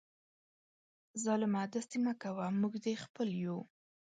[1.23, 3.57] ظالمه داسي مه کوه، موږ دي خپل یو